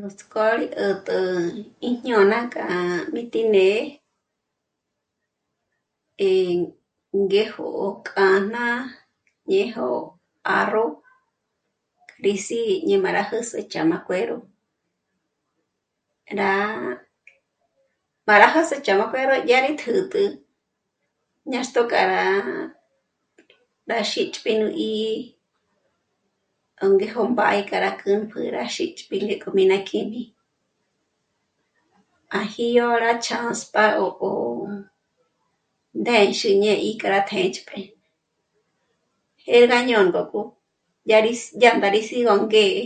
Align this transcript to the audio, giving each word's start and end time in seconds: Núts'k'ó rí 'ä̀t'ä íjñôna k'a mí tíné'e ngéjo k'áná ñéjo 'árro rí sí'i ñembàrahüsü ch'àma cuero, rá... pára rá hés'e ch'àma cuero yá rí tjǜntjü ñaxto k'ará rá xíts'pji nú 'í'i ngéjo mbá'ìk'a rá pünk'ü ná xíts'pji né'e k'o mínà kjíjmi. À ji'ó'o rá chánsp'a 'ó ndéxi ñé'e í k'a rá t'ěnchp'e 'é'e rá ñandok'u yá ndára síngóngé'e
Núts'k'ó 0.00 0.44
rí 0.58 0.66
'ä̀t'ä 0.78 1.18
íjñôna 1.88 2.40
k'a 2.52 2.68
mí 3.12 3.22
tíné'e 3.32 3.76
ngéjo 7.22 7.68
k'áná 8.08 8.66
ñéjo 9.50 9.88
'árro 10.46 10.86
rí 12.24 12.34
sí'i 12.46 12.74
ñembàrahüsü 12.88 13.58
ch'àma 13.72 13.98
cuero, 14.06 14.38
rá... 16.38 16.50
pára 18.26 18.40
rá 18.46 18.48
hés'e 18.54 18.76
ch'àma 18.84 19.04
cuero 19.12 19.34
yá 19.50 19.58
rí 19.64 19.72
tjǜntjü 19.80 20.24
ñaxto 21.50 21.80
k'ará 21.90 22.20
rá 23.90 23.98
xíts'pji 24.10 24.52
nú 24.60 24.68
'í'i 24.72 25.12
ngéjo 26.94 27.20
mbá'ìk'a 27.32 27.76
rá 27.84 27.90
pünk'ü 28.00 28.40
ná 28.56 28.62
xíts'pji 28.74 29.16
né'e 29.26 29.36
k'o 29.42 29.50
mínà 29.58 29.76
kjíjmi. 29.88 30.22
À 32.38 32.40
ji'ó'o 32.52 32.88
rá 33.04 33.12
chánsp'a 33.26 33.84
'ó 33.94 34.30
ndéxi 36.00 36.50
ñé'e 36.62 36.78
í 36.88 36.90
k'a 37.00 37.08
rá 37.14 37.20
t'ěnchp'e 37.30 37.78
'é'e 39.50 39.64
rá 39.72 39.78
ñandok'u 39.88 40.40
yá 41.10 41.18
ndára 41.76 42.00
síngóngé'e 42.08 42.84